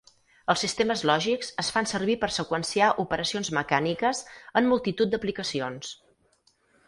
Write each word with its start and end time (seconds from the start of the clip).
Els 0.51 0.61
sistemes 0.65 1.01
lògics 1.09 1.51
es 1.63 1.67
fan 1.75 1.87
servir 1.91 2.15
per 2.23 2.29
seqüenciar 2.37 2.89
operacions 3.05 3.51
mecàniques 3.57 4.23
en 4.61 4.71
multitud 4.73 5.13
d'aplicacions. 5.15 5.93